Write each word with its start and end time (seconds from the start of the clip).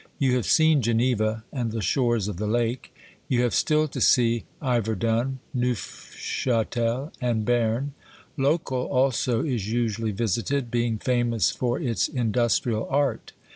You 0.17 0.33
have 0.35 0.47
seen 0.47 0.81
Geneva 0.81 1.43
and 1.53 1.71
the 1.71 1.79
shores 1.79 2.27
of 2.27 2.37
the 2.37 2.47
lake; 2.47 2.91
you 3.27 3.43
have 3.43 3.53
still 3.53 3.87
to 3.89 4.01
see 4.01 4.45
Iverdun, 4.59 5.37
Neufchatel 5.53 7.13
and 7.21 7.45
Berne; 7.45 7.93
Locle 8.35 8.89
also 8.89 9.43
is 9.43 9.71
usually 9.71 10.09
visited, 10.11 10.71
being 10.71 10.97
famous 10.97 11.51
for 11.51 11.79
its 11.79 12.07
industrial 12.07 12.87
art. 12.89 13.33